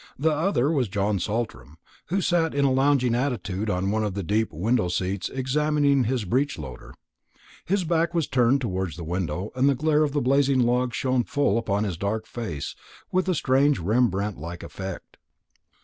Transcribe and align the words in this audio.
The 0.17 0.31
other 0.33 0.71
was 0.71 0.87
John 0.87 1.19
Saltram, 1.19 1.77
who 2.07 2.21
sat 2.21 2.55
in 2.55 2.65
a 2.65 2.71
lounging 2.71 3.13
attitude 3.13 3.69
on 3.69 3.91
one 3.91 4.03
of 4.03 4.15
the 4.15 4.23
deep 4.23 4.51
window 4.51 4.87
seats 4.87 5.29
examining 5.29 6.05
his 6.05 6.25
breech 6.25 6.57
loader. 6.57 6.95
His 7.65 7.83
back 7.83 8.15
was 8.15 8.25
turned 8.25 8.61
towards 8.61 8.97
the 8.97 9.03
window, 9.03 9.51
and 9.55 9.69
the 9.69 9.75
glare 9.75 10.01
of 10.03 10.13
the 10.13 10.19
blazing 10.21 10.61
logs 10.61 10.95
shone 10.97 11.23
full 11.23 11.55
upon 11.59 11.83
his 11.83 11.97
dark 11.97 12.25
face 12.25 12.75
with 13.11 13.29
a 13.29 13.35
strange 13.35 13.77
Rembrandt 13.77 14.39
like 14.39 14.63
effect. 14.63 15.17